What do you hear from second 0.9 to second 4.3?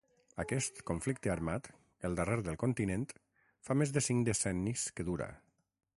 conflicte armat, el darrer del continent, fa més de cinc